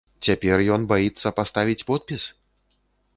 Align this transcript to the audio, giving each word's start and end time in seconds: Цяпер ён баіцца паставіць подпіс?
Цяпер 0.27 0.61
ён 0.77 0.87
баіцца 0.91 1.31
паставіць 1.39 1.85
подпіс? 1.91 2.23